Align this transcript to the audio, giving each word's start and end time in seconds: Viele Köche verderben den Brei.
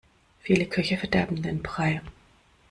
Viele 0.39 0.65
Köche 0.65 0.97
verderben 0.97 1.43
den 1.43 1.61
Brei. 1.61 2.01